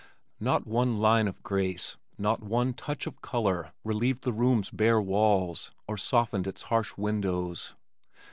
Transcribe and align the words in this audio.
Not 0.39 0.65
one 0.65 0.97
line 0.97 1.27
of 1.27 1.43
grace, 1.43 1.95
not 2.17 2.41
one 2.41 2.73
touch 2.73 3.05
of 3.05 3.21
color 3.21 3.71
relieved 3.83 4.23
the 4.23 4.33
room's 4.33 4.71
bare 4.71 4.99
walls 4.99 5.69
or 5.87 5.95
softened 5.95 6.47
its 6.47 6.63
harsh 6.63 6.97
windows. 6.97 7.75